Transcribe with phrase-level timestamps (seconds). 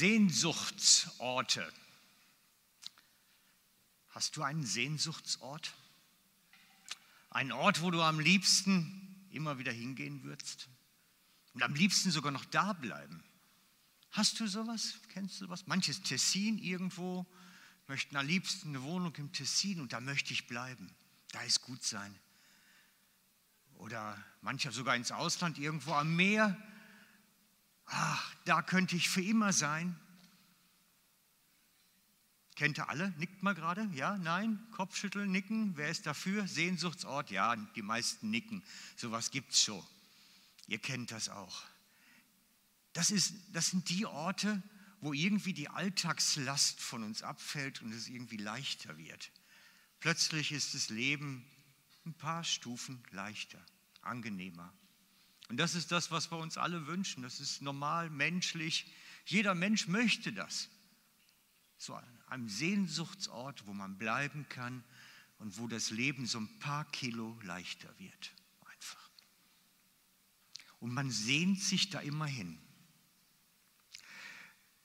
[0.00, 1.70] Sehnsuchtsorte.
[4.08, 5.74] Hast du einen Sehnsuchtsort?
[7.28, 10.70] Einen Ort, wo du am liebsten immer wieder hingehen würdest?
[11.52, 13.22] Und am liebsten sogar noch da bleiben?
[14.12, 14.94] Hast du sowas?
[15.10, 15.66] Kennst du sowas?
[15.66, 17.26] Manches Tessin irgendwo,
[17.86, 20.90] möchten am liebsten eine Wohnung im Tessin und da möchte ich bleiben.
[21.32, 22.18] Da ist gut sein.
[23.74, 26.56] Oder mancher sogar ins Ausland, irgendwo am Meer
[27.90, 29.98] ach, da könnte ich für immer sein.
[32.56, 33.10] Kennt ihr alle?
[33.16, 33.88] Nickt mal gerade?
[33.94, 34.58] Ja, nein?
[34.72, 35.76] Kopfschütteln, nicken.
[35.76, 36.46] Wer ist dafür?
[36.46, 37.30] Sehnsuchtsort?
[37.30, 38.62] Ja, die meisten nicken.
[38.96, 39.82] Sowas gibt es schon.
[40.66, 41.62] Ihr kennt das auch.
[42.92, 44.62] Das, ist, das sind die Orte,
[45.00, 49.30] wo irgendwie die Alltagslast von uns abfällt und es irgendwie leichter wird.
[50.00, 51.44] Plötzlich ist das Leben
[52.04, 53.64] ein paar Stufen leichter,
[54.02, 54.72] angenehmer.
[55.50, 57.24] Und das ist das, was wir uns alle wünschen.
[57.24, 58.86] Das ist normal, menschlich.
[59.26, 60.68] Jeder Mensch möchte das.
[61.76, 64.84] So einem Sehnsuchtsort, wo man bleiben kann
[65.38, 68.32] und wo das Leben so ein paar Kilo leichter wird.
[68.64, 69.10] Einfach.
[70.78, 72.56] Und man sehnt sich da immer hin.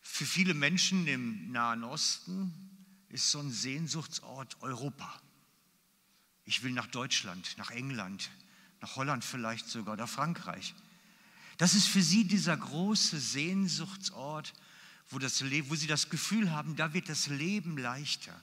[0.02, 2.52] Für viele Menschen im Nahen Osten
[3.10, 5.22] ist so ein Sehnsuchtsort Europa.
[6.44, 8.32] Ich will nach Deutschland, nach England,
[8.86, 10.76] nach Holland vielleicht sogar oder Frankreich.
[11.58, 14.54] Das ist für sie dieser große Sehnsuchtsort,
[15.10, 18.40] wo, das, wo sie das Gefühl haben, da wird das Leben leichter,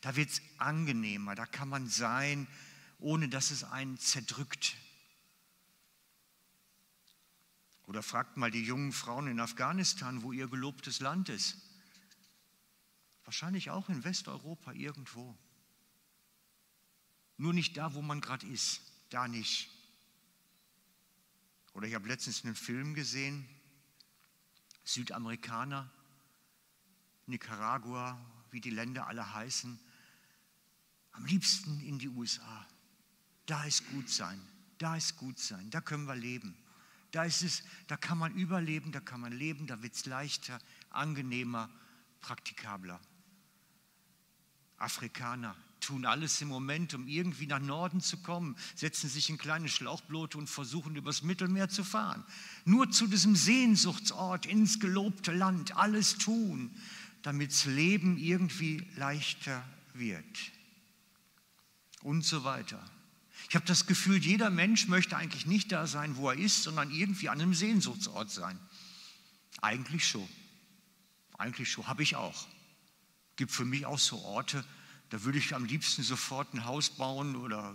[0.00, 2.48] da wird es angenehmer, da kann man sein,
[2.98, 4.74] ohne dass es einen zerdrückt.
[7.84, 11.56] Oder fragt mal die jungen Frauen in Afghanistan, wo ihr gelobtes Land ist.
[13.24, 15.38] Wahrscheinlich auch in Westeuropa irgendwo.
[17.36, 19.70] Nur nicht da, wo man gerade ist da nicht.
[21.74, 23.48] Oder ich habe letztens einen Film gesehen,
[24.84, 25.90] Südamerikaner,
[27.26, 28.18] Nicaragua,
[28.50, 29.78] wie die Länder alle heißen,
[31.12, 32.66] am liebsten in die USA.
[33.46, 34.40] Da ist gut sein,
[34.78, 36.56] da ist gut sein, da können wir leben.
[37.10, 40.60] Da ist es, da kann man überleben, da kann man leben, da wird es leichter,
[40.90, 41.70] angenehmer,
[42.20, 43.00] praktikabler.
[44.76, 45.56] Afrikaner,
[45.88, 50.36] tun alles im Moment, um irgendwie nach Norden zu kommen, setzen sich in kleine Schlauchboote
[50.36, 52.22] und versuchen übers Mittelmeer zu fahren.
[52.66, 56.70] Nur zu diesem Sehnsuchtsort ins gelobte Land alles tun,
[57.22, 60.24] damit das Leben irgendwie leichter wird.
[62.02, 62.84] Und so weiter.
[63.48, 66.90] Ich habe das Gefühl, jeder Mensch möchte eigentlich nicht da sein, wo er ist, sondern
[66.90, 68.58] irgendwie an einem Sehnsuchtsort sein.
[69.62, 70.28] Eigentlich schon.
[71.38, 71.86] Eigentlich schon.
[71.86, 72.46] Habe ich auch.
[73.36, 74.62] Gibt für mich auch so Orte,
[75.10, 77.74] da würde ich am liebsten sofort ein Haus bauen oder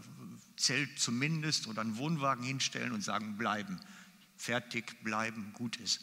[0.55, 3.79] Zelt zumindest oder einen Wohnwagen hinstellen und sagen, bleiben,
[4.37, 6.01] fertig, bleiben, gut ist.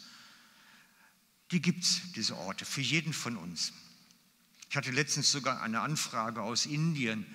[1.52, 3.72] Die gibt es, diese Orte, für jeden von uns.
[4.68, 7.26] Ich hatte letztens sogar eine Anfrage aus Indien,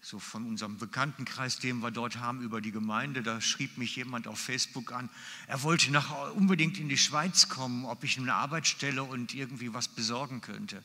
[0.00, 3.22] so von unserem Bekanntenkreis, den wir dort haben, über die Gemeinde.
[3.22, 5.08] Da schrieb mich jemand auf Facebook an,
[5.46, 9.88] er wollte nach, unbedingt in die Schweiz kommen, ob ich eine Arbeitsstelle und irgendwie was
[9.88, 10.82] besorgen könnte.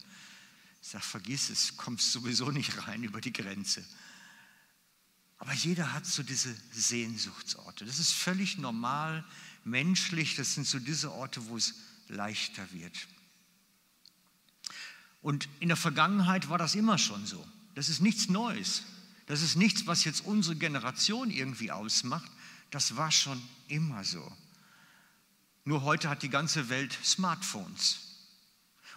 [0.80, 3.84] Sage, vergiss es, kommst sowieso nicht rein über die Grenze.
[5.38, 7.84] Aber jeder hat so diese Sehnsuchtsorte.
[7.84, 9.24] Das ist völlig normal,
[9.64, 10.36] menschlich.
[10.36, 11.74] Das sind so diese Orte, wo es
[12.08, 12.94] leichter wird.
[15.22, 17.46] Und in der Vergangenheit war das immer schon so.
[17.74, 18.82] Das ist nichts Neues.
[19.26, 22.30] Das ist nichts, was jetzt unsere Generation irgendwie ausmacht.
[22.70, 24.36] Das war schon immer so.
[25.64, 28.09] Nur heute hat die ganze Welt Smartphones.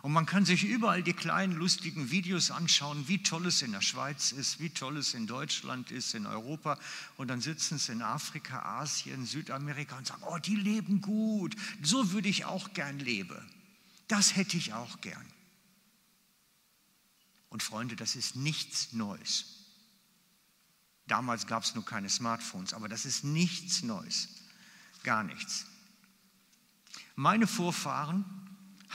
[0.03, 3.79] Und man kann sich überall die kleinen lustigen Videos anschauen, wie toll es in der
[3.79, 6.77] Schweiz ist, wie toll es in Deutschland ist, in Europa.
[7.15, 11.55] Und dann sitzen sie in Afrika, Asien, Südamerika und sagen, oh, die leben gut.
[11.81, 13.49] So würde ich auch gern leben.
[14.09, 15.25] Das hätte ich auch gern.
[17.47, 19.45] Und Freunde, das ist nichts Neues.
[21.07, 24.27] Damals gab es nur keine Smartphones, aber das ist nichts Neues.
[25.03, 25.65] Gar nichts.
[27.15, 28.25] Meine Vorfahren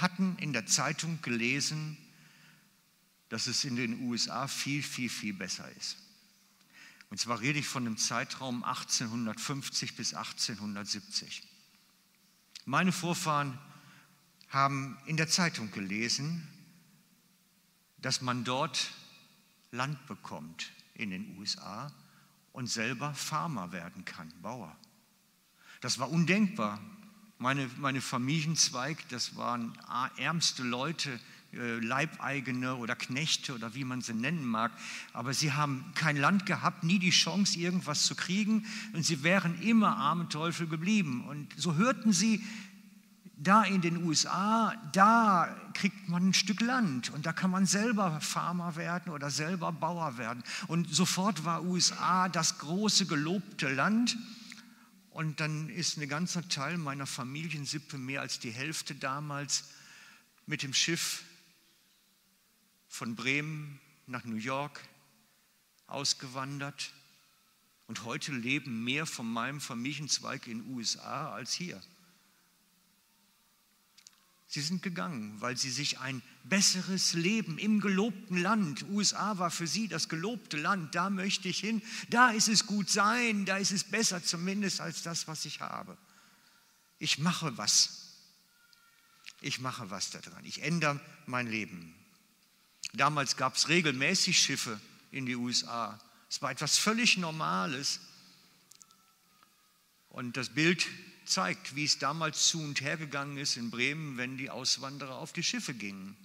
[0.00, 1.96] hatten in der Zeitung gelesen,
[3.28, 5.96] dass es in den USA viel, viel, viel besser ist.
[7.10, 11.42] Und zwar rede ich von dem Zeitraum 1850 bis 1870.
[12.64, 13.58] Meine Vorfahren
[14.48, 16.46] haben in der Zeitung gelesen,
[17.98, 18.92] dass man dort
[19.70, 21.92] Land bekommt in den USA
[22.52, 24.74] und selber Farmer werden kann, Bauer.
[25.80, 26.80] Das war undenkbar
[27.38, 29.72] meine, meine Familienzweig, das waren
[30.16, 31.18] ärmste Leute,
[31.52, 34.70] äh, Leibeigene oder Knechte oder wie man sie nennen mag.
[35.12, 38.66] Aber sie haben kein Land gehabt, nie die Chance, irgendwas zu kriegen.
[38.92, 41.24] Und sie wären immer arme Teufel geblieben.
[41.26, 42.44] Und so hörten sie
[43.38, 48.20] da in den USA, da kriegt man ein Stück Land und da kann man selber
[48.20, 50.42] Farmer werden oder selber Bauer werden.
[50.66, 54.18] Und sofort war USA das große gelobte Land.
[55.18, 59.64] Und dann ist ein ganzer Teil meiner Familiensippe, mehr als die Hälfte damals,
[60.46, 61.24] mit dem Schiff
[62.86, 64.80] von Bremen nach New York
[65.88, 66.92] ausgewandert.
[67.88, 71.82] Und heute leben mehr von meinem Familienzweig in den USA als hier.
[74.46, 79.66] Sie sind gegangen, weil sie sich ein besseres Leben im gelobten Land, USA war für
[79.66, 83.70] sie das gelobte Land, da möchte ich hin, da ist es gut sein, da ist
[83.70, 85.96] es besser zumindest als das, was ich habe.
[86.98, 88.16] Ich mache was.
[89.40, 90.44] Ich mache was daran.
[90.44, 91.94] Ich ändere mein Leben.
[92.94, 94.80] Damals gab es regelmäßig Schiffe
[95.10, 96.00] in die USA.
[96.28, 98.00] Es war etwas völlig Normales.
[100.08, 100.86] Und das Bild
[101.24, 105.32] zeigt, wie es damals zu und her gegangen ist in Bremen, wenn die Auswanderer auf
[105.32, 106.16] die Schiffe gingen.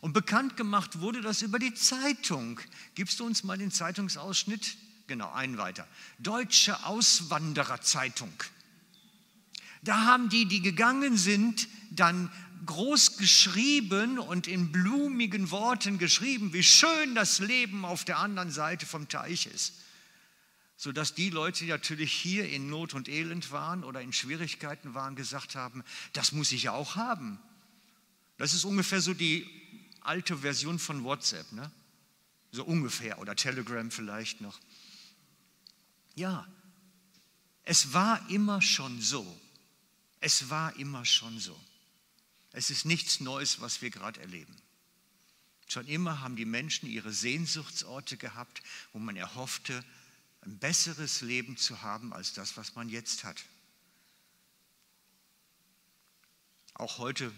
[0.00, 2.60] Und bekannt gemacht wurde das über die Zeitung.
[2.94, 4.76] Gibst du uns mal den Zeitungsausschnitt?
[5.06, 5.86] Genau, einen weiter.
[6.18, 8.32] Deutsche Auswandererzeitung.
[9.82, 12.30] Da haben die, die gegangen sind, dann
[12.66, 18.86] groß geschrieben und in blumigen Worten geschrieben, wie schön das Leben auf der anderen Seite
[18.86, 19.74] vom Teich ist
[20.80, 25.14] sodass die Leute, die natürlich hier in Not und Elend waren oder in Schwierigkeiten waren,
[25.14, 27.38] gesagt haben, das muss ich auch haben.
[28.38, 29.46] Das ist ungefähr so die
[30.00, 31.70] alte Version von WhatsApp, ne?
[32.52, 34.58] so ungefähr, oder Telegram vielleicht noch.
[36.14, 36.46] Ja,
[37.64, 39.40] es war immer schon so.
[40.20, 41.58] Es war immer schon so.
[42.52, 44.56] Es ist nichts Neues, was wir gerade erleben.
[45.68, 48.60] Schon immer haben die Menschen ihre Sehnsuchtsorte gehabt,
[48.92, 49.84] wo man erhoffte,
[50.42, 53.44] ein besseres Leben zu haben als das, was man jetzt hat.
[56.74, 57.32] Auch heute,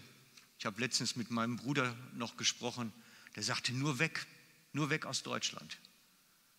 [0.63, 2.93] ich habe letztens mit meinem Bruder noch gesprochen,
[3.35, 4.25] der sagte, nur weg,
[4.71, 5.77] nur weg aus Deutschland.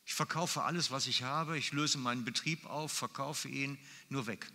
[0.04, 3.78] Ich verkaufe alles, was ich habe, ich löse meinen Betrieb auf, verkaufe ihn,
[4.10, 4.46] nur weg.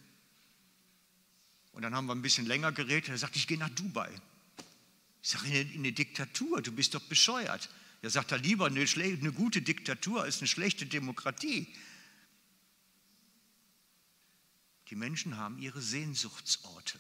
[1.72, 4.12] Und dann haben wir ein bisschen länger geredet, er sagt, ich gehe nach Dubai.
[5.24, 7.72] Ich sage, in eine Diktatur, du bist doch bescheuert.
[8.04, 11.74] Er sagt er lieber, eine, eine gute Diktatur ist eine schlechte Demokratie.
[14.90, 17.00] Die Menschen haben ihre Sehnsuchtsorte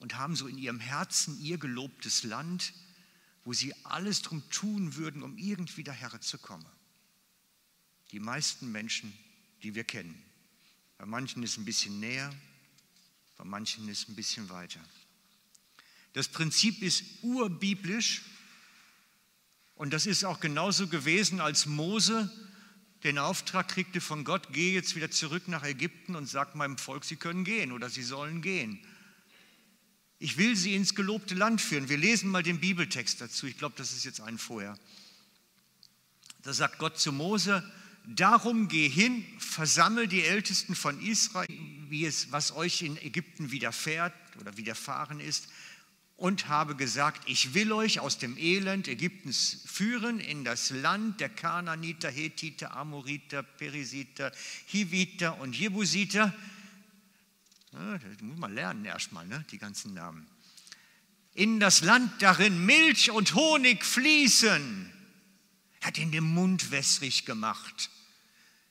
[0.00, 2.72] und haben so in ihrem Herzen ihr gelobtes Land,
[3.44, 6.66] wo sie alles drum tun würden, um irgendwie daher zu kommen.
[8.10, 9.12] Die meisten Menschen,
[9.62, 10.20] die wir kennen.
[10.98, 12.34] Bei manchen ist ein bisschen näher,
[13.36, 14.80] bei manchen ist ein bisschen weiter.
[16.12, 18.22] Das Prinzip ist urbiblisch
[19.76, 22.30] und das ist auch genauso gewesen, als Mose
[23.04, 27.04] den Auftrag kriegte von Gott, geh jetzt wieder zurück nach Ägypten und sag meinem Volk,
[27.04, 28.84] sie können gehen oder sie sollen gehen.
[30.22, 31.88] Ich will sie ins gelobte Land führen.
[31.88, 33.46] Wir lesen mal den Bibeltext dazu.
[33.46, 34.78] Ich glaube, das ist jetzt ein vorher.
[36.42, 37.64] Da sagt Gott zu Mose,
[38.06, 41.48] darum geh hin, versammel die Ältesten von Israel,
[41.88, 45.48] wie es, was euch in Ägypten widerfährt oder widerfahren ist,
[46.18, 51.30] und habe gesagt, ich will euch aus dem Elend Ägyptens führen in das Land der
[51.30, 54.30] Kanaaniter, Hethiter, Amoriter, Perisiter,
[54.66, 56.34] Hiviter und Jebusiter.
[57.72, 60.26] Ja, das muss man lernen erstmal, ne, die ganzen Namen.
[61.34, 64.92] In das Land darin Milch und Honig fließen.
[65.80, 67.90] Hat ihn den Mund wässrig gemacht.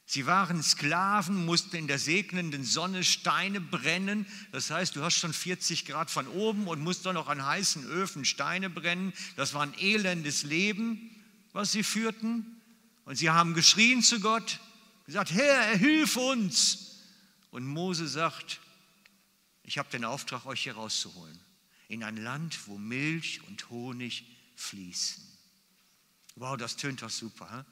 [0.06, 4.26] Sie waren Sklaven, mussten in der segnenden Sonne Steine brennen.
[4.52, 7.86] Das heißt, du hast schon 40 Grad von oben und musst dann noch an heißen
[7.86, 9.14] Öfen Steine brennen.
[9.36, 11.12] Das war ein elendes Leben,
[11.54, 12.60] was sie führten.
[13.06, 14.60] Und sie haben geschrien zu Gott,
[15.06, 16.98] gesagt, Herr, hilf uns.
[17.52, 18.60] Und Mose sagt,
[19.70, 21.40] ich habe den Auftrag, euch hier rauszuholen.
[21.90, 25.24] In ein Land, wo Milch und Honig fließen.
[26.38, 27.56] Wow, das tönt doch super.
[27.56, 27.72] He?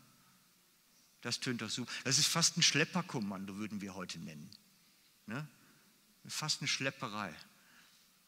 [1.22, 1.92] Das tönt doch super.
[2.04, 4.48] Das ist fast ein Schlepperkommando, würden wir heute nennen.
[5.25, 5.48] Ne?
[6.27, 7.34] Fast eine Schlepperei.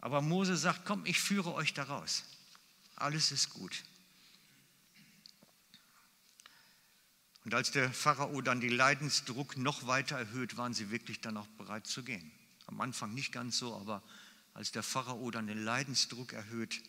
[0.01, 2.23] Aber Mose sagt, komm, ich führe euch da raus.
[2.95, 3.83] Alles ist gut.
[7.45, 11.47] Und als der Pharao dann den Leidensdruck noch weiter erhöht, waren sie wirklich dann auch
[11.49, 12.31] bereit zu gehen.
[12.69, 14.03] Am Anfang nicht ganz so, aber
[14.53, 16.83] als der Pharao dann den Leidensdruck erhöht,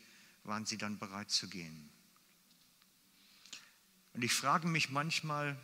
[0.45, 1.89] waren sie dann bereit zu gehen.
[4.13, 5.59] Und ich frage mich manchmal,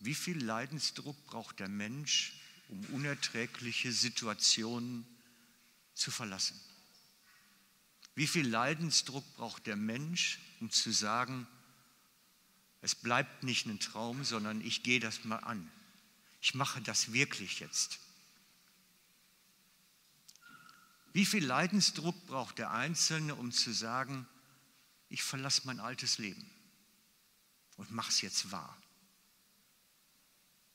[0.00, 2.34] wie viel Leidensdruck braucht der Mensch,
[2.68, 5.06] um unerträgliche Situationen
[5.94, 6.60] zu verlassen?
[8.14, 11.46] Wie viel Leidensdruck braucht der Mensch, um zu sagen,
[12.82, 15.70] es bleibt nicht ein Traum, sondern ich gehe das mal an.
[16.40, 17.98] Ich mache das wirklich jetzt.
[21.12, 24.26] Wie viel Leidensdruck braucht der Einzelne, um zu sagen,
[25.08, 26.48] ich verlasse mein altes Leben
[27.76, 28.76] und mache es jetzt wahr?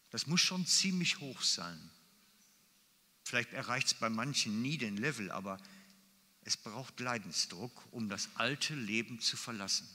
[0.09, 1.89] Das muss schon ziemlich hoch sein.
[3.23, 5.59] Vielleicht erreicht es bei manchen nie den Level, aber
[6.41, 9.87] es braucht Leidensdruck, um das alte Leben zu verlassen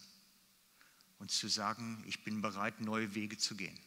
[1.18, 3.78] und zu sagen, ich bin bereit, neue Wege zu gehen.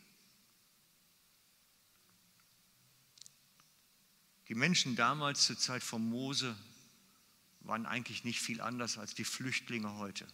[4.51, 6.57] Die Menschen damals zur Zeit von Mose
[7.61, 10.27] waren eigentlich nicht viel anders als die Flüchtlinge heute.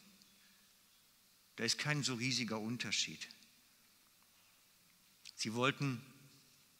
[1.55, 3.27] Da ist kein so riesiger Unterschied.
[5.35, 6.01] Sie wollten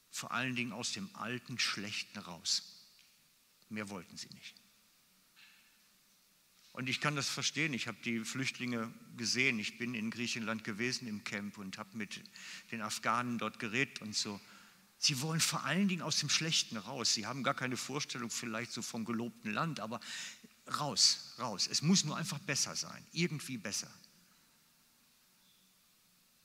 [0.10, 2.84] vor allen Dingen aus dem alten Schlechten raus.
[3.70, 4.56] Mehr wollten sie nicht.
[6.72, 7.76] Und ich kann das verstehen.
[7.76, 9.60] Ich habe die Flüchtlinge gesehen.
[9.60, 12.20] Ich bin in Griechenland gewesen im Camp und habe mit
[12.72, 14.42] den Afghanen dort geredet und so.
[15.00, 17.14] Sie wollen vor allen Dingen aus dem Schlechten raus.
[17.14, 20.00] Sie haben gar keine Vorstellung vielleicht so vom gelobten Land, aber
[20.80, 21.68] raus, raus.
[21.68, 23.92] Es muss nur einfach besser sein, irgendwie besser.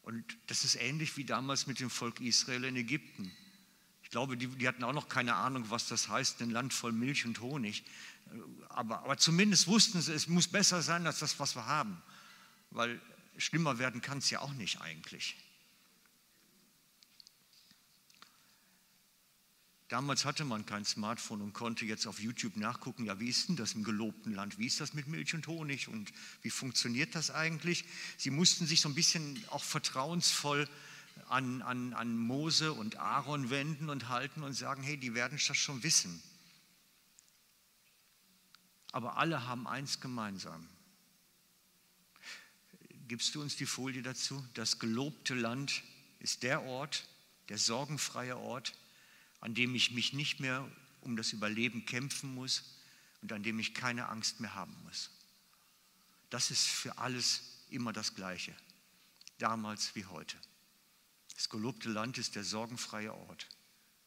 [0.03, 3.33] Und das ist ähnlich wie damals mit dem Volk Israel in Ägypten.
[4.03, 6.93] Ich glaube, die, die hatten auch noch keine Ahnung, was das heißt, ein Land voll
[6.93, 7.85] Milch und Honig.
[8.69, 12.03] Aber, aber zumindest wussten sie, es muss besser sein als das, was wir haben.
[12.71, 13.01] Weil
[13.39, 15.37] schlimmer werden kann es ja auch nicht eigentlich.
[19.93, 23.57] Damals hatte man kein Smartphone und konnte jetzt auf YouTube nachgucken, ja, wie ist denn
[23.57, 24.59] das im gelobten Land?
[24.59, 27.85] Wie ist das mit Milch und Honig und wie funktioniert das eigentlich?
[28.17, 30.67] Sie mussten sich so ein bisschen auch vertrauensvoll
[31.29, 35.59] an, an, an Mose und Aaron wenden und halten und sagen, hey, die werden das
[35.59, 36.23] schon wissen.
[38.93, 40.67] Aber alle haben eins gemeinsam.
[43.09, 44.43] Gibst du uns die Folie dazu?
[44.55, 45.83] Das gelobte Land
[46.19, 47.07] ist der Ort,
[47.51, 48.73] der sorgenfreie Ort,
[49.43, 50.67] an dem ich mich nicht mehr
[51.01, 52.63] um das Überleben kämpfen muss
[53.23, 55.11] und an dem ich keine Angst mehr haben muss.
[56.31, 58.57] Das ist für alles immer das Gleiche,
[59.39, 60.37] damals wie heute.
[61.35, 63.49] Das gelobte Land ist der sorgenfreie Ort,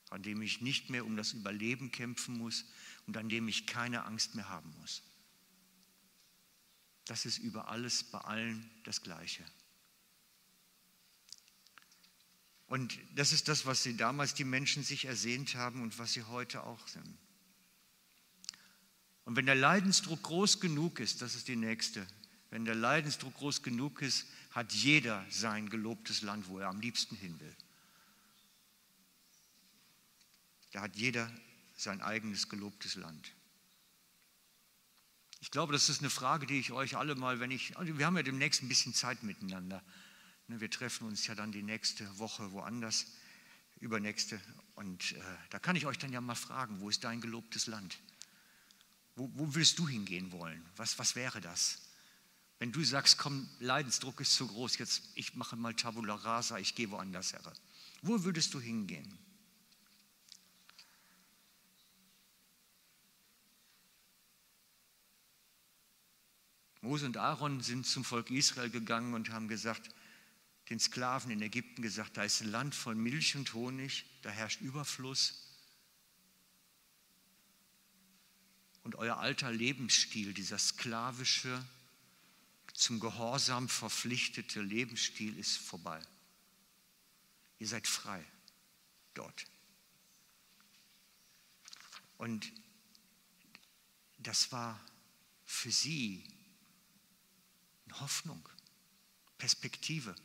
[0.09, 2.63] an dem ich nicht mehr um das Überleben kämpfen muss
[3.05, 5.03] und an dem ich keine Angst mehr haben muss.
[7.03, 9.43] Das ist über alles bei allen das Gleiche.
[12.67, 16.24] Und das ist das, was sie damals die Menschen sich ersehnt haben und was sie
[16.24, 17.17] heute auch sind.
[19.25, 22.05] Und wenn der Leidensdruck groß genug ist, das ist die nächste,
[22.50, 27.15] wenn der Leidensdruck groß genug ist, hat jeder sein gelobtes Land, wo er am liebsten
[27.15, 27.55] hin will.
[30.72, 31.31] Da hat jeder
[31.75, 33.31] sein eigenes gelobtes Land.
[35.41, 38.05] Ich glaube, das ist eine Frage, die ich euch alle mal, wenn ich, also wir
[38.05, 39.84] haben ja demnächst ein bisschen Zeit miteinander.
[40.47, 43.07] Ne, wir treffen uns ja dann die nächste Woche woanders,
[43.79, 44.39] übernächste.
[44.75, 47.97] Und äh, da kann ich euch dann ja mal fragen, wo ist dein gelobtes Land?
[49.15, 50.63] Wo, wo willst du hingehen wollen?
[50.75, 51.81] Was, was wäre das?
[52.59, 56.75] Wenn du sagst, komm, Leidensdruck ist zu groß, jetzt ich mache mal Tabula Rasa, ich
[56.75, 57.41] gehe woanders her.
[58.01, 59.17] Wo würdest du hingehen?
[66.81, 69.89] Mose und Aaron sind zum Volk Israel gegangen und haben gesagt,
[70.69, 74.62] den Sklaven in Ägypten gesagt, da ist ein Land voll Milch und Honig, da herrscht
[74.62, 75.41] Überfluss.
[78.84, 81.63] Und euer alter Lebensstil, dieser sklavische,
[82.74, 86.00] zum Gehorsam verpflichtete Lebensstil ist vorbei.
[87.57, 88.24] Ihr seid frei
[89.13, 89.45] dort.
[92.17, 92.51] Und
[94.17, 94.84] das war
[95.45, 96.24] für sie
[97.86, 98.48] eine Hoffnung,
[99.38, 100.15] Perspektive.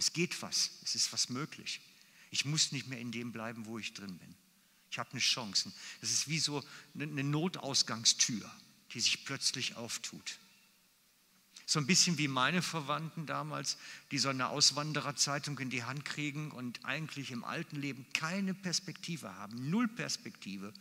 [0.00, 1.82] Es geht was, es ist was möglich.
[2.30, 4.34] Ich muss nicht mehr in dem bleiben, wo ich drin bin.
[4.90, 5.70] Ich habe eine Chance.
[6.00, 6.64] Das ist wie so
[6.94, 8.50] eine Notausgangstür,
[8.94, 10.38] die sich plötzlich auftut.
[11.66, 13.76] So ein bisschen wie meine Verwandten damals,
[14.10, 19.36] die so eine Auswandererzeitung in die Hand kriegen und eigentlich im alten Leben keine Perspektive
[19.36, 20.72] haben, null Perspektive.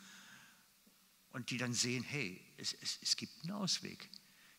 [1.32, 4.10] Und die dann sehen, hey, es, es, es gibt einen Ausweg.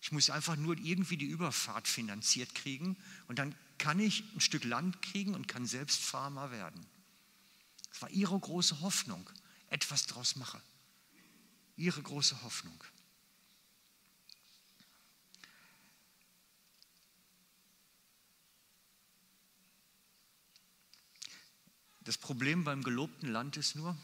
[0.00, 2.96] Ich muss einfach nur irgendwie die Überfahrt finanziert kriegen
[3.28, 6.86] und dann kann ich ein Stück Land kriegen und kann selbst Farmer werden.
[7.90, 9.28] Das war ihre große Hoffnung,
[9.68, 10.60] etwas daraus mache.
[11.76, 12.82] Ihre große Hoffnung.
[22.02, 23.96] Das Problem beim gelobten Land ist nur,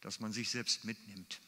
[0.00, 1.40] dass man sich selbst mitnimmt.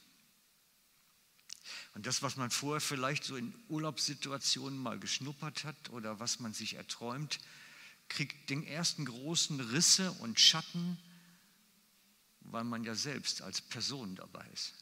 [1.94, 6.52] Und das, was man vorher vielleicht so in Urlaubssituationen mal geschnuppert hat oder was man
[6.52, 7.38] sich erträumt,
[8.08, 10.98] kriegt den ersten großen Risse und Schatten,
[12.40, 14.74] weil man ja selbst als Person dabei ist.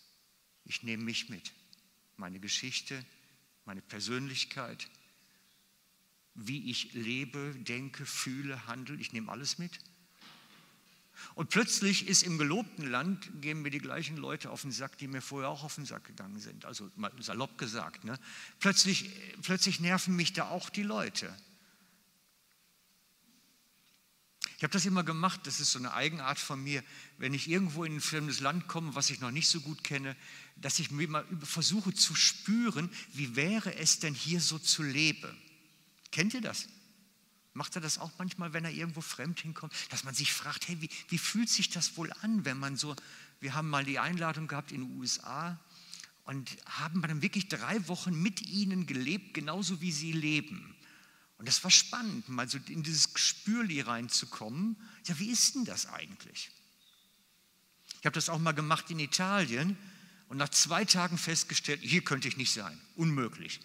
[0.64, 1.52] Ich nehme mich mit,
[2.16, 3.04] meine Geschichte,
[3.66, 4.88] meine Persönlichkeit,
[6.34, 8.96] wie ich lebe, denke, fühle, handle.
[8.96, 9.78] Ich nehme alles mit.
[11.34, 15.08] Und plötzlich ist im gelobten Land, gehen mir die gleichen Leute auf den Sack, die
[15.08, 16.64] mir vorher auch auf den Sack gegangen sind.
[16.64, 18.04] Also mal salopp gesagt.
[18.04, 18.18] Ne?
[18.58, 19.10] Plötzlich,
[19.42, 21.34] plötzlich nerven mich da auch die Leute.
[24.62, 26.84] Ich habe das immer gemacht, das ist so eine Eigenart von mir,
[27.18, 30.16] wenn ich irgendwo in ein fremdes Land komme, was ich noch nicht so gut kenne,
[30.54, 35.36] dass ich mir mal versuche zu spüren, wie wäre es denn hier so zu leben.
[36.12, 36.68] Kennt ihr das?
[37.54, 40.80] Macht er das auch manchmal, wenn er irgendwo fremd hinkommt, dass man sich fragt, hey,
[40.80, 42.96] wie, wie fühlt sich das wohl an, wenn man so,
[43.40, 45.60] wir haben mal die Einladung gehabt in den USA
[46.24, 50.74] und haben dann wirklich drei Wochen mit ihnen gelebt, genauso wie sie leben.
[51.36, 54.76] Und das war spannend, mal so in dieses Gespürli reinzukommen.
[55.06, 56.52] Ja, wie ist denn das eigentlich?
[57.98, 59.76] Ich habe das auch mal gemacht in Italien
[60.28, 63.60] und nach zwei Tagen festgestellt, hier könnte ich nicht sein, unmöglich.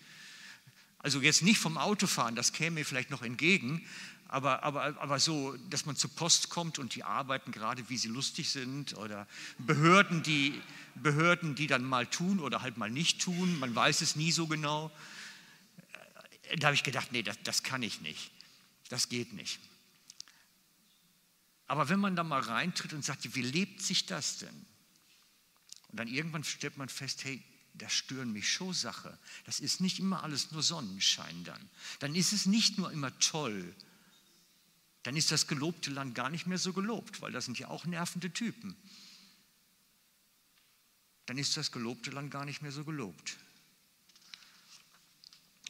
[0.99, 3.85] Also jetzt nicht vom Autofahren, das käme mir vielleicht noch entgegen,
[4.29, 8.09] aber, aber, aber so, dass man zur Post kommt und die arbeiten gerade, wie sie
[8.09, 9.25] lustig sind oder
[9.57, 10.59] Behörden die,
[10.95, 14.47] Behörden, die dann mal tun oder halt mal nicht tun, man weiß es nie so
[14.47, 14.91] genau
[16.55, 18.31] da habe ich gedacht, nee, das, das kann ich nicht.
[18.89, 19.59] Das geht nicht.
[21.67, 24.65] Aber wenn man da mal reintritt und sagt, wie lebt sich das denn?
[25.89, 27.41] Und dann irgendwann stellt man fest, hey,
[27.77, 29.17] das stören mich schon Sache.
[29.45, 31.69] Das ist nicht immer alles nur Sonnenschein dann.
[31.99, 33.75] Dann ist es nicht nur immer toll.
[35.03, 37.85] Dann ist das gelobte Land gar nicht mehr so gelobt, weil das sind ja auch
[37.85, 38.75] nervende Typen.
[41.25, 43.37] Dann ist das gelobte Land gar nicht mehr so gelobt.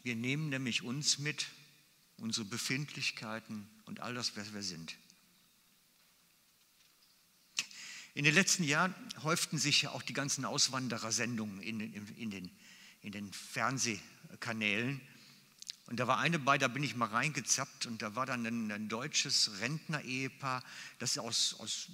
[0.03, 1.47] Wir nehmen nämlich uns mit,
[2.17, 4.95] unsere Befindlichkeiten und all das, was wir sind.
[8.17, 12.49] In den letzten Jahren häuften sich auch die ganzen Auswanderersendungen in, in, in, den,
[13.03, 14.99] in den Fernsehkanälen.
[15.85, 18.71] Und da war eine bei, da bin ich mal reingezappt und da war dann ein,
[18.71, 20.63] ein deutsches Rentner-Ehepaar,
[20.97, 21.89] das aus, aus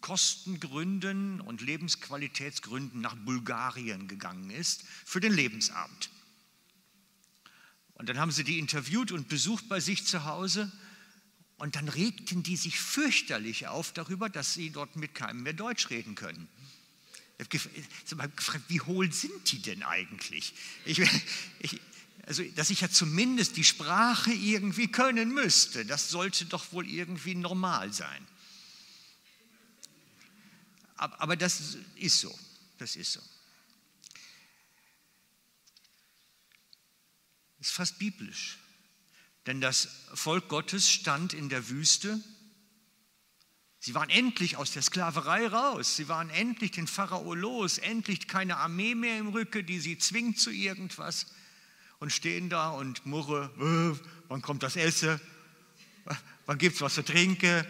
[0.00, 6.08] Kostengründen und Lebensqualitätsgründen nach Bulgarien gegangen ist für den Lebensabend.
[7.92, 10.72] Und dann haben sie die interviewt und besucht bei sich zu Hause.
[11.58, 15.90] Und dann regten die sich fürchterlich auf darüber, dass sie dort mit keinem mehr Deutsch
[15.90, 16.48] reden können.
[17.38, 17.60] Ich
[18.12, 20.54] habe gefragt, wie hohl sind die denn eigentlich?
[20.84, 21.02] Ich,
[21.60, 21.80] ich,
[22.26, 27.34] also, dass ich ja zumindest die Sprache irgendwie können müsste, das sollte doch wohl irgendwie
[27.34, 28.26] normal sein.
[30.96, 32.38] Aber, das ist so,
[32.78, 33.20] das ist so.
[37.60, 38.58] ist fast biblisch.
[39.46, 42.20] Denn das Volk Gottes stand in der Wüste.
[43.78, 45.94] Sie waren endlich aus der Sklaverei raus.
[45.94, 47.78] Sie waren endlich den Pharao los.
[47.78, 51.26] Endlich keine Armee mehr im Rücken, die sie zwingt zu irgendwas.
[52.00, 55.20] Und stehen da und murre, äh, wann kommt das Essen?
[56.46, 57.64] Wann gibt es was zu trinken?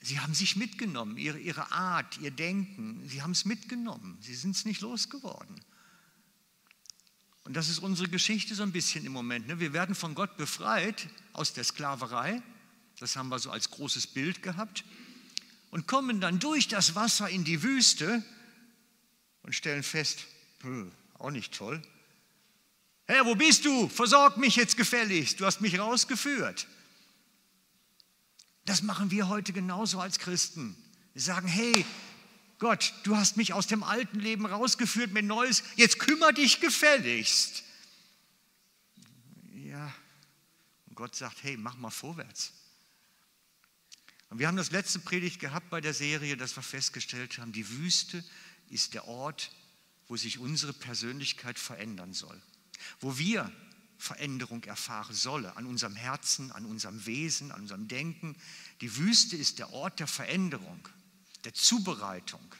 [0.00, 3.06] Sie haben sich mitgenommen, ihre, ihre Art, ihr Denken.
[3.06, 4.18] Sie haben es mitgenommen.
[4.20, 5.60] Sie sind es nicht losgeworden.
[7.50, 9.48] Und das ist unsere Geschichte so ein bisschen im Moment.
[9.48, 9.58] Ne?
[9.58, 12.40] Wir werden von Gott befreit aus der Sklaverei.
[13.00, 14.84] Das haben wir so als großes Bild gehabt.
[15.72, 18.22] Und kommen dann durch das Wasser in die Wüste
[19.42, 20.26] und stellen fest,
[21.18, 21.82] auch nicht toll.
[23.06, 23.88] Herr, wo bist du?
[23.88, 25.40] Versorg mich jetzt gefälligst.
[25.40, 26.68] Du hast mich rausgeführt.
[28.64, 30.76] Das machen wir heute genauso als Christen.
[31.14, 31.84] Wir sagen, hey,
[32.60, 37.64] Gott, du hast mich aus dem alten Leben rausgeführt mit Neues, jetzt kümmere dich gefälligst.
[39.54, 39.92] Ja,
[40.86, 42.52] und Gott sagt, hey, mach mal vorwärts.
[44.28, 47.68] Und wir haben das letzte Predigt gehabt bei der Serie, dass wir festgestellt haben, die
[47.68, 48.22] Wüste
[48.68, 49.50] ist der Ort,
[50.06, 52.40] wo sich unsere Persönlichkeit verändern soll.
[53.00, 53.50] Wo wir
[53.96, 58.36] Veränderung erfahren sollen, an unserem Herzen, an unserem Wesen, an unserem Denken.
[58.82, 60.86] Die Wüste ist der Ort der Veränderung
[61.44, 62.54] der Zubereitung.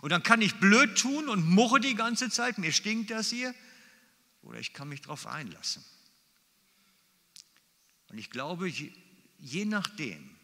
[0.00, 3.54] Und dann kann ich blöd tun und murre die ganze Zeit, mir stinkt das hier,
[4.42, 5.84] oder ich kann mich darauf einlassen.
[8.08, 8.92] Und ich glaube, je,
[9.38, 10.36] je nachdem,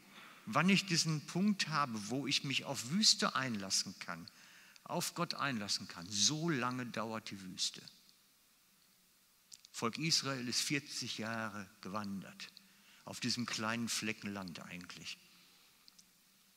[0.44, 4.26] wann ich diesen Punkt habe, wo ich mich auf Wüste einlassen kann,
[4.84, 7.82] auf Gott einlassen kann, so lange dauert die Wüste.
[9.72, 12.52] Volk Israel ist 40 Jahre gewandert,
[13.04, 15.18] auf diesem kleinen Flecken Land eigentlich.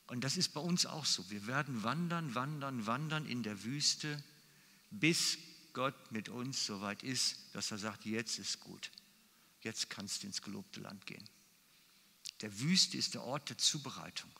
[0.09, 1.29] Und das ist bei uns auch so.
[1.29, 4.21] Wir werden wandern, wandern, wandern in der Wüste,
[4.89, 5.37] bis
[5.73, 8.89] Gott mit uns so weit ist, dass er sagt, jetzt ist gut.
[9.61, 11.23] Jetzt kannst du ins gelobte Land gehen.
[12.41, 14.31] Der Wüste ist der Ort der Zubereitung.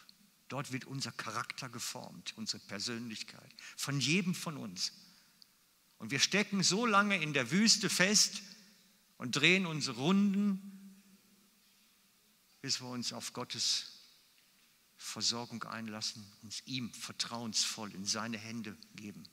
[0.48, 4.92] Dort wird unser Charakter geformt, unsere Persönlichkeit, von jedem von uns.
[6.00, 8.42] Und wir stecken so lange in der Wüste fest
[9.20, 10.96] und drehen unsere Runden,
[12.62, 13.99] bis wir uns auf Gottes
[15.00, 19.24] Versorgung einlassen, uns ihm vertrauensvoll in seine Hände geben.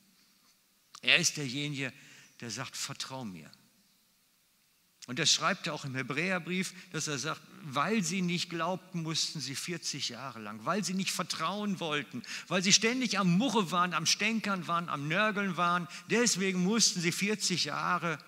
[1.03, 1.93] Er ist derjenige,
[2.41, 3.51] der sagt, vertrau mir.
[5.09, 9.41] Und das schreibt er auch im Hebräerbrief, dass er sagt, weil sie nicht glaubten, mussten
[9.41, 13.93] sie 40 Jahre lang, weil sie nicht vertrauen wollten, weil sie ständig am Murre waren,
[13.93, 18.19] am Stänkern waren, am Nörgeln waren, deswegen mussten sie 40 Jahre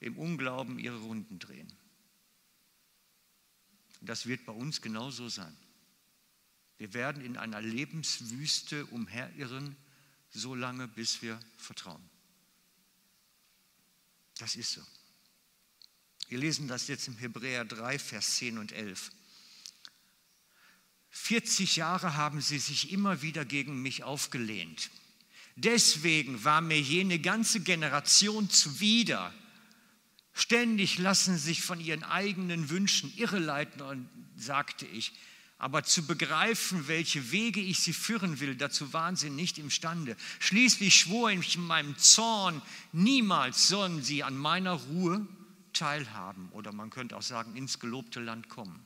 [0.00, 1.72] im Unglauben ihre Runden drehen.
[4.00, 5.56] Und das wird bei uns genauso sein.
[6.78, 9.76] Wir werden in einer Lebenswüste umherirren,
[10.30, 12.02] so lange, bis wir vertrauen.
[14.38, 14.82] Das ist so.
[16.28, 19.12] Wir lesen das jetzt im Hebräer 3, Vers 10 und 11.
[21.10, 24.90] 40 Jahre haben sie sich immer wieder gegen mich aufgelehnt.
[25.54, 29.32] Deswegen war mir jene ganze Generation zuwider.
[30.32, 35.12] Ständig lassen sich von ihren eigenen Wünschen irreleiten und sagte ich,
[35.58, 40.16] aber zu begreifen, welche Wege ich sie führen will, dazu waren sie nicht imstande.
[40.40, 42.60] Schließlich schwor ich in meinem Zorn,
[42.92, 45.26] niemals sollen sie an meiner Ruhe
[45.72, 48.84] teilhaben oder man könnte auch sagen, ins gelobte Land kommen.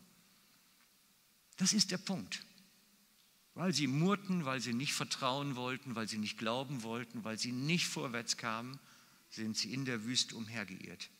[1.57, 2.44] Das ist der Punkt.
[3.54, 7.50] Weil sie murrten, weil sie nicht vertrauen wollten, weil sie nicht glauben wollten, weil sie
[7.50, 8.78] nicht vorwärts kamen,
[9.31, 11.11] sind sie in der Wüste umhergeirrt.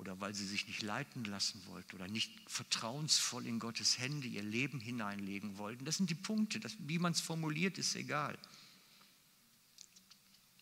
[0.00, 4.42] Oder weil sie sich nicht leiten lassen wollten oder nicht vertrauensvoll in Gottes Hände ihr
[4.42, 5.84] Leben hineinlegen wollten.
[5.84, 6.58] Das sind die Punkte.
[6.58, 8.38] Das, wie man es formuliert, ist egal.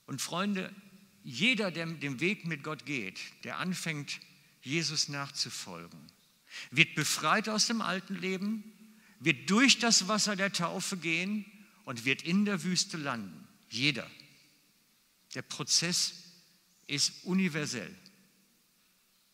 [0.07, 0.75] Und Freunde,
[1.23, 4.19] jeder, der den Weg mit Gott geht, der anfängt,
[4.63, 6.01] Jesus nachzufolgen,
[6.73, 8.65] wird befreit aus dem alten Leben,
[9.21, 11.45] wird durch das Wasser der Taufe gehen
[11.85, 13.47] und wird in der Wüste landen.
[13.71, 14.11] Jeder.
[15.37, 16.25] Der Prozess
[16.89, 17.95] ist universell.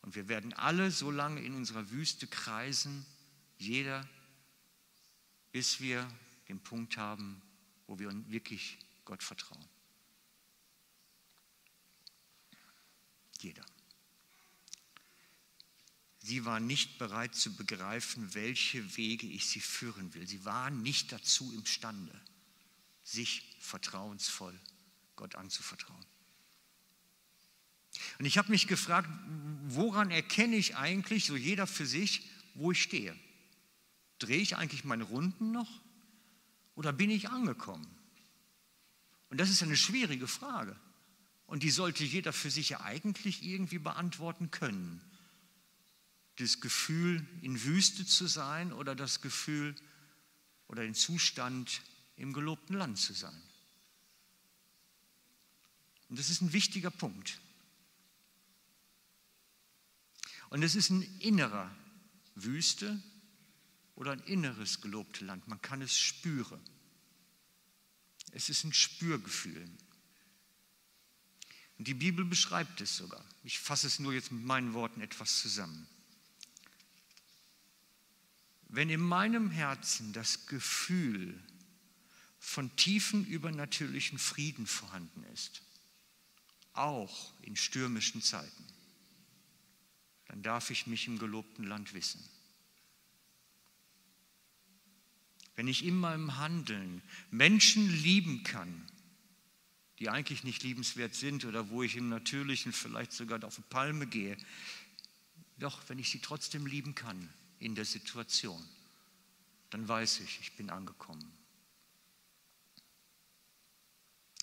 [0.05, 3.05] Und wir werden alle so lange in unserer Wüste kreisen,
[3.57, 4.07] jeder,
[5.51, 6.07] bis wir
[6.47, 7.41] den Punkt haben,
[7.87, 9.67] wo wir wirklich Gott vertrauen.
[13.45, 13.65] jeder.
[16.19, 20.27] Sie war nicht bereit zu begreifen, welche Wege ich sie führen will.
[20.27, 22.19] Sie war nicht dazu imstande,
[23.03, 24.59] sich vertrauensvoll
[25.15, 26.05] Gott anzuvertrauen.
[28.19, 29.09] Und ich habe mich gefragt,
[29.67, 33.15] woran erkenne ich eigentlich, so jeder für sich, wo ich stehe?
[34.19, 35.69] Drehe ich eigentlich meine Runden noch
[36.75, 37.87] oder bin ich angekommen?
[39.29, 40.75] Und das ist eine schwierige Frage.
[41.47, 45.01] Und die sollte jeder für sich ja eigentlich irgendwie beantworten können.
[46.37, 49.75] Das Gefühl, in Wüste zu sein oder das Gefühl
[50.67, 51.81] oder den Zustand,
[52.17, 53.35] im gelobten Land zu sein.
[56.09, 57.39] Und das ist ein wichtiger Punkt.
[60.55, 61.69] Und es ist ein innerer
[62.35, 63.03] Wüste
[63.95, 65.49] oder ein inneres gelobtes Land.
[65.49, 66.61] Man kann es spüren.
[68.31, 69.69] Es ist ein Spürgefühl.
[71.77, 73.25] Und die Bibel beschreibt es sogar.
[73.43, 75.89] Ich fasse es nur jetzt mit meinen Worten etwas zusammen.
[78.69, 81.37] Wenn in meinem Herzen das Gefühl
[82.39, 85.63] von tiefen übernatürlichen Frieden vorhanden ist,
[86.71, 88.74] auch in stürmischen Zeiten,
[90.35, 92.21] dann darf ich mich im gelobten Land wissen.
[95.55, 98.85] Wenn ich in meinem Handeln Menschen lieben kann,
[99.99, 104.07] die eigentlich nicht liebenswert sind oder wo ich im Natürlichen vielleicht sogar auf eine Palme
[104.07, 104.35] gehe.
[105.57, 108.61] Doch, wenn ich sie trotzdem lieben kann in der Situation,
[109.69, 111.31] dann weiß ich, ich bin angekommen.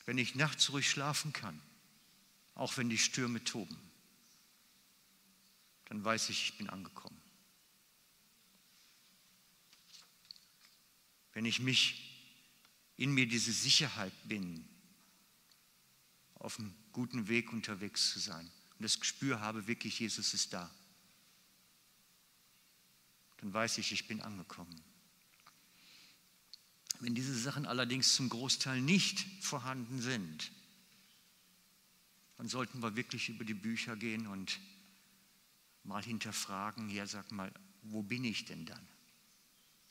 [0.06, 1.60] Wenn ich nachts ruhig schlafen kann,
[2.54, 3.91] auch wenn die Stürme toben,
[5.92, 7.20] dann weiß ich, ich bin angekommen.
[11.34, 12.32] Wenn ich mich
[12.96, 14.66] in mir diese Sicherheit bin,
[16.32, 20.74] auf einem guten Weg unterwegs zu sein und das Gespür habe, wirklich, Jesus ist da,
[23.36, 24.82] dann weiß ich, ich bin angekommen.
[27.00, 30.52] Wenn diese Sachen allerdings zum Großteil nicht vorhanden sind,
[32.38, 34.58] dann sollten wir wirklich über die Bücher gehen und
[35.84, 38.88] mal hinterfragen, ja sag mal, wo bin ich denn dann?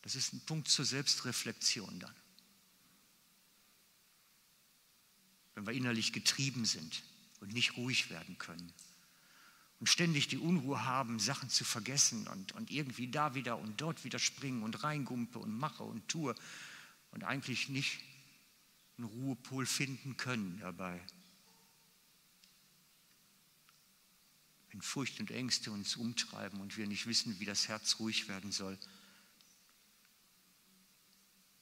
[0.01, 2.15] Das ist ein Punkt zur Selbstreflexion dann.
[5.55, 7.03] wenn wir innerlich getrieben sind
[7.39, 8.73] und nicht ruhig werden können.
[9.79, 14.03] und ständig die Unruhe haben, Sachen zu vergessen und, und irgendwie da wieder und dort
[14.03, 16.35] wieder springen und reingumpe und mache und tue
[17.09, 17.99] und eigentlich nicht
[18.97, 21.01] einen Ruhepol finden können dabei.
[24.71, 28.51] Wenn Furcht und Ängste uns umtreiben und wir nicht wissen, wie das Herz ruhig werden
[28.51, 28.77] soll,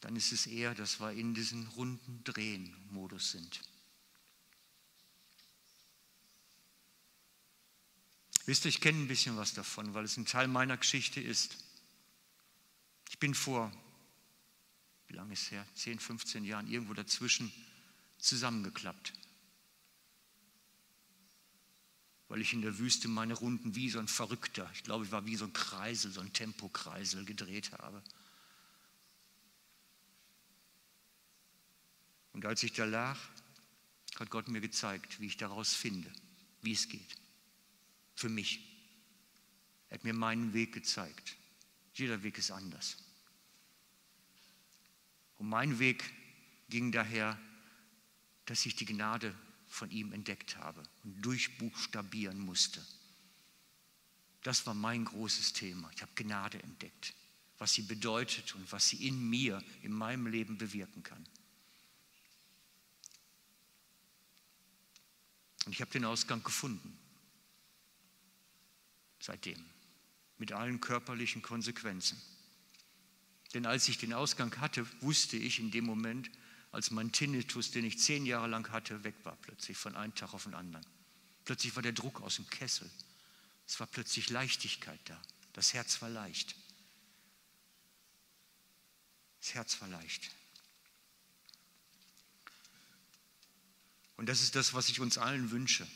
[0.01, 3.61] dann ist es eher, dass wir in diesen runden Drehen-Modus sind.
[8.45, 11.57] Wisst ihr, ich kenne ein bisschen was davon, weil es ein Teil meiner Geschichte ist.
[13.09, 13.71] Ich bin vor,
[15.07, 17.51] wie lange ist es her, 10, 15 Jahren, irgendwo dazwischen
[18.17, 19.13] zusammengeklappt.
[22.29, 25.25] Weil ich in der Wüste meine Runden wie so ein Verrückter, ich glaube, ich war
[25.25, 28.01] wie so ein Kreisel, so ein Tempokreisel gedreht habe.
[32.31, 33.17] Und als ich da lag,
[34.17, 36.11] hat Gott mir gezeigt, wie ich daraus finde,
[36.61, 37.17] wie es geht
[38.15, 38.59] für mich.
[39.89, 41.35] Er hat mir meinen Weg gezeigt.
[41.93, 42.97] Jeder Weg ist anders.
[45.37, 46.03] Und mein Weg
[46.69, 47.39] ging daher,
[48.45, 49.33] dass ich die Gnade
[49.69, 52.85] von ihm entdeckt habe und durchbuchstabieren musste.
[54.43, 55.89] Das war mein großes Thema.
[55.95, 57.13] Ich habe Gnade entdeckt,
[57.57, 61.25] was sie bedeutet und was sie in mir, in meinem Leben bewirken kann.
[65.65, 66.97] Und ich habe den Ausgang gefunden
[69.19, 69.63] seitdem,
[70.37, 72.19] mit allen körperlichen Konsequenzen.
[73.53, 76.29] Denn als ich den Ausgang hatte, wusste ich in dem Moment,
[76.71, 80.33] als mein Tinnitus, den ich zehn Jahre lang hatte, weg war plötzlich von einem Tag
[80.33, 80.85] auf den anderen.
[81.45, 82.89] Plötzlich war der Druck aus dem Kessel.
[83.67, 85.19] Es war plötzlich Leichtigkeit da.
[85.53, 86.55] Das Herz war leicht.
[89.39, 90.29] Das Herz war leicht.
[94.17, 95.87] Und das ist das, was ich uns allen wünsche,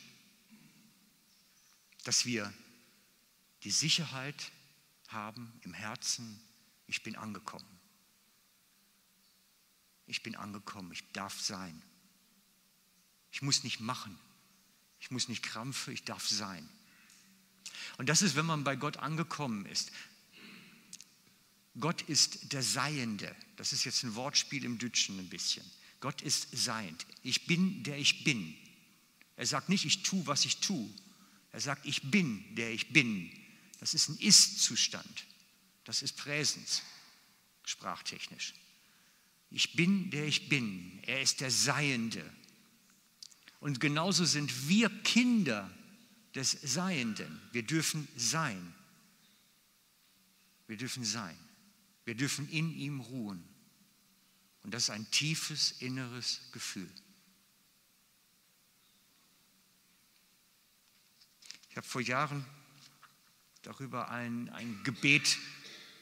[2.04, 2.52] dass wir
[3.64, 4.50] die Sicherheit
[5.08, 6.40] haben im Herzen,
[6.86, 7.80] ich bin angekommen.
[10.06, 11.82] Ich bin angekommen, ich darf sein.
[13.30, 14.18] Ich muss nicht machen,
[15.00, 16.68] ich muss nicht krampfe, ich darf sein.
[17.98, 19.90] Und das ist, wenn man bei Gott angekommen ist.
[21.80, 23.34] Gott ist der Seiende.
[23.56, 25.64] Das ist jetzt ein Wortspiel im Deutschen ein bisschen.
[26.00, 27.06] Gott ist seiend.
[27.22, 28.56] Ich bin, der ich bin.
[29.36, 30.88] Er sagt nicht, ich tue, was ich tue.
[31.50, 33.30] Er sagt, ich bin, der ich bin.
[33.80, 35.24] Das ist ein Ist-Zustand.
[35.84, 36.82] Das ist Präsens,
[37.64, 38.54] sprachtechnisch.
[39.54, 40.98] Ich bin, der ich bin.
[41.02, 42.28] Er ist der Seiende.
[43.60, 45.70] Und genauso sind wir Kinder
[46.34, 47.40] des Seienden.
[47.52, 48.74] Wir dürfen sein.
[50.66, 51.38] Wir dürfen sein.
[52.04, 53.44] Wir dürfen in ihm ruhen.
[54.64, 56.90] Und das ist ein tiefes inneres Gefühl.
[61.70, 62.44] Ich habe vor Jahren
[63.62, 65.38] darüber ein, ein Gebet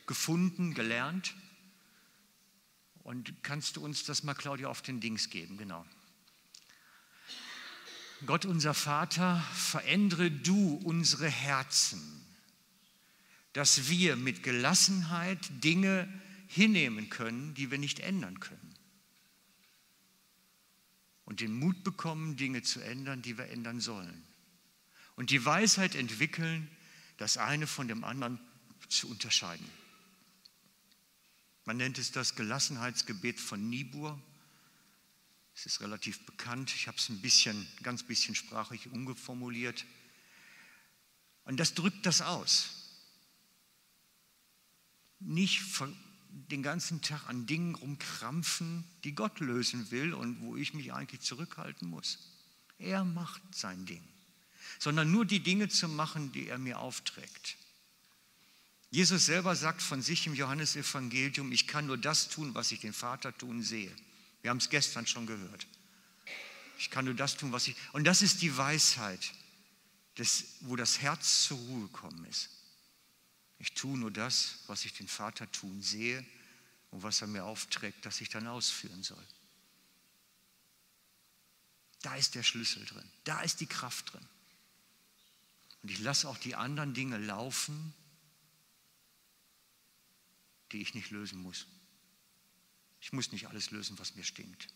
[0.07, 1.35] gefunden, gelernt.
[3.05, 5.57] Und kannst du uns das mal, Claudia, auf den Dings geben?
[5.57, 5.85] Genau.
[8.27, 12.25] Gott unser Vater, verändere du unsere Herzen,
[13.53, 16.09] dass wir mit Gelassenheit Dinge
[16.47, 18.75] hinnehmen können, die wir nicht ändern können.
[21.25, 24.23] Und den Mut bekommen, Dinge zu ändern, die wir ändern sollen.
[25.17, 26.69] Und die Weisheit entwickeln,
[27.17, 28.39] das eine von dem anderen
[28.89, 29.67] zu unterscheiden.
[31.65, 34.21] Man nennt es das Gelassenheitsgebet von Niebuhr.
[35.55, 36.73] Es ist relativ bekannt.
[36.75, 39.85] Ich habe es ein bisschen, ganz bisschen sprachlich umgeformuliert.
[41.45, 42.71] Und das drückt das aus.
[45.21, 45.63] Nicht
[46.31, 51.21] den ganzen Tag an Dingen rumkrampfen, die Gott lösen will und wo ich mich eigentlich
[51.21, 52.19] zurückhalten muss.
[52.79, 54.03] Er macht sein Ding
[54.79, 57.57] sondern nur die Dinge zu machen, die er mir aufträgt.
[58.93, 62.93] Jesus selber sagt von sich im Johannesevangelium, ich kann nur das tun, was ich den
[62.93, 63.91] Vater tun sehe.
[64.43, 65.67] Wir haben es gestern schon gehört.
[66.79, 67.75] Ich kann nur das tun, was ich.
[67.95, 69.33] Und das ist die Weisheit,
[70.19, 72.51] des, wo das Herz zur Ruhe gekommen ist.
[73.59, 76.23] Ich tue nur das, was ich den Vater tun sehe
[76.91, 79.27] und was er mir aufträgt, dass ich dann ausführen soll.
[82.03, 83.11] Da ist der Schlüssel drin.
[83.25, 84.29] Da ist die Kraft drin.
[85.83, 87.95] Und ich lasse auch die anderen Dinge laufen,
[90.73, 91.67] die ich nicht lösen muss.
[93.01, 94.69] Ich muss nicht alles lösen, was mir stinkt,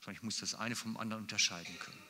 [0.00, 2.02] sondern ich muss das eine vom anderen unterscheiden können.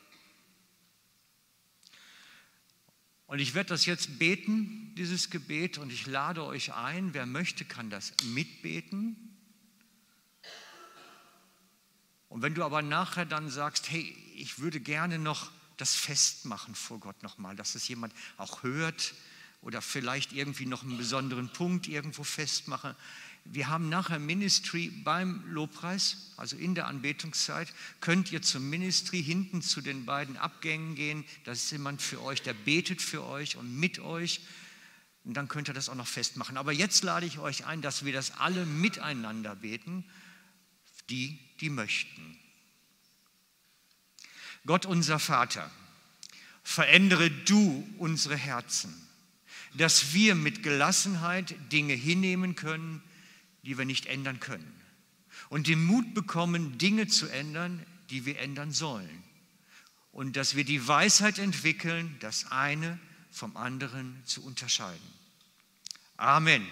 [3.27, 7.67] Und ich werde das jetzt beten, dieses Gebet, und ich lade euch ein, wer möchte,
[7.67, 9.37] kann das mitbeten.
[12.31, 17.01] Und wenn du aber nachher dann sagst, hey, ich würde gerne noch das festmachen vor
[17.01, 19.15] Gott nochmal, dass es jemand auch hört
[19.61, 22.95] oder vielleicht irgendwie noch einen besonderen Punkt irgendwo festmachen.
[23.45, 29.63] Wir haben nachher Ministry beim Lobpreis, also in der Anbetungszeit, könnt ihr zum Ministry hinten
[29.63, 31.25] zu den beiden Abgängen gehen.
[31.45, 34.41] Da ist jemand für euch, der betet für euch und mit euch.
[35.25, 36.57] Und dann könnt ihr das auch noch festmachen.
[36.57, 40.05] Aber jetzt lade ich euch ein, dass wir das alle miteinander beten,
[41.09, 42.39] die, die möchten.
[44.67, 45.71] Gott unser Vater,
[46.63, 49.08] verändere du unsere Herzen,
[49.75, 53.03] dass wir mit Gelassenheit Dinge hinnehmen können,
[53.65, 54.73] die wir nicht ändern können.
[55.49, 59.23] Und den Mut bekommen, Dinge zu ändern, die wir ändern sollen.
[60.13, 62.99] Und dass wir die Weisheit entwickeln, das eine
[63.31, 65.07] vom anderen zu unterscheiden.
[66.17, 66.67] Amen.